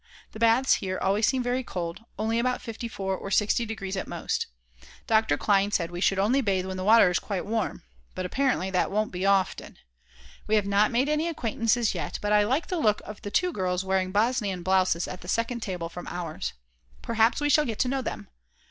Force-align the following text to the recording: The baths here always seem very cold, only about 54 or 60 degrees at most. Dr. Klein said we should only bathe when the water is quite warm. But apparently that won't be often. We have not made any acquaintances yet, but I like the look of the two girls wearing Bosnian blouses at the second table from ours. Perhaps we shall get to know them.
The 0.31 0.39
baths 0.39 0.73
here 0.81 0.97
always 0.97 1.27
seem 1.27 1.43
very 1.43 1.63
cold, 1.63 2.03
only 2.17 2.39
about 2.39 2.59
54 2.59 3.15
or 3.15 3.29
60 3.29 3.67
degrees 3.67 3.95
at 3.95 4.07
most. 4.07 4.47
Dr. 5.05 5.37
Klein 5.37 5.69
said 5.71 5.91
we 5.91 6.01
should 6.01 6.17
only 6.17 6.41
bathe 6.41 6.65
when 6.65 6.77
the 6.77 6.83
water 6.83 7.11
is 7.11 7.19
quite 7.19 7.45
warm. 7.45 7.83
But 8.15 8.25
apparently 8.25 8.71
that 8.71 8.89
won't 8.89 9.11
be 9.11 9.27
often. 9.27 9.77
We 10.47 10.55
have 10.55 10.65
not 10.65 10.89
made 10.89 11.07
any 11.07 11.27
acquaintances 11.27 11.93
yet, 11.93 12.17
but 12.19 12.33
I 12.33 12.43
like 12.45 12.65
the 12.65 12.79
look 12.79 13.03
of 13.05 13.21
the 13.21 13.29
two 13.29 13.53
girls 13.53 13.85
wearing 13.85 14.11
Bosnian 14.11 14.63
blouses 14.63 15.07
at 15.07 15.21
the 15.21 15.27
second 15.27 15.59
table 15.59 15.87
from 15.87 16.07
ours. 16.07 16.53
Perhaps 17.03 17.39
we 17.39 17.49
shall 17.51 17.65
get 17.65 17.77
to 17.77 17.87
know 17.87 18.01
them. 18.01 18.27